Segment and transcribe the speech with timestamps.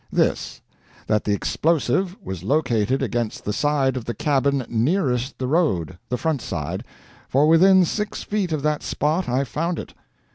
[0.11, 0.61] This:
[1.05, 6.17] that the explosive was located against the side of the cabin nearest the road the
[6.17, 6.83] front side
[7.29, 9.93] for within six feet of that spot I found it.